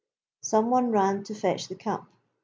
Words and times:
Some 0.41 0.71
one 0.71 0.89
ran 0.89 1.23
to 1.25 1.35
fetch 1.35 1.67
the 1.67 1.75
cup. 1.75 2.07